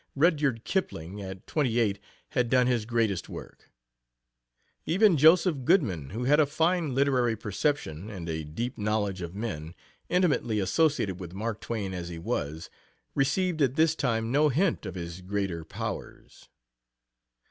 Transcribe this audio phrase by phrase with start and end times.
[0.15, 1.99] Rudyard Kipling at twenty eight
[2.29, 3.69] had done his greatest work.
[4.87, 9.75] Even Joseph Goodman, who had a fine literary perception and a deep knowledge of men,
[10.09, 12.67] intimately associated with Mark Twain as he was,
[13.13, 16.49] received at this time no hint of his greater powers.